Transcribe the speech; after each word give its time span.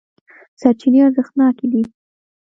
سرچینې 0.59 0.99
ارزښتناکې 1.07 1.65
دي. 1.71 1.81